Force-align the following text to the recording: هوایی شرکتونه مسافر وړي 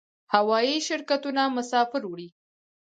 هوایی 0.33 0.75
شرکتونه 0.87 1.41
مسافر 1.57 2.01
وړي 2.07 2.27